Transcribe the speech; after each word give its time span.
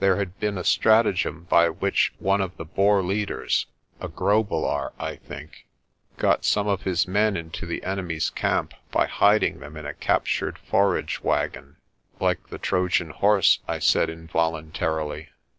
There 0.00 0.16
had 0.16 0.40
been 0.40 0.56
a 0.56 0.64
stratagem 0.64 1.44
by 1.50 1.68
which 1.68 2.14
one 2.18 2.40
of 2.40 2.56
the 2.56 2.64
Boer 2.64 3.02
leaders 3.02 3.66
a 4.00 4.08
Grobelaar, 4.08 4.92
I 4.98 5.16
think 5.16 5.66
got 6.16 6.42
some 6.46 6.66
of 6.66 6.84
his 6.84 7.06
men 7.06 7.36
into 7.36 7.66
the 7.66 7.84
enemy's 7.84 8.30
camp 8.30 8.72
by 8.90 9.06
hiding 9.06 9.60
them 9.60 9.76
in 9.76 9.84
a 9.84 9.92
captured 9.92 10.56
forage 10.56 11.22
wagon. 11.22 11.76
"Like 12.18 12.46
the 12.48 12.56
Trojan 12.56 13.10
horse," 13.10 13.58
I 13.68 13.78
said 13.78 14.08
involuntarily. 14.08 15.28